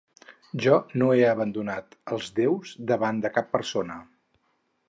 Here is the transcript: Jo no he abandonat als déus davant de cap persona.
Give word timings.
Jo 0.65 0.77
no 1.01 1.09
he 1.17 1.27
abandonat 1.33 1.93
als 2.17 2.31
déus 2.41 2.75
davant 2.93 3.23
de 3.27 3.33
cap 3.37 3.55
persona. 3.59 4.03